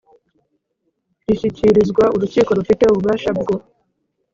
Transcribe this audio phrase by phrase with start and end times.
[1.25, 3.55] gishyikirizwa urukiko rufite ububasha bwo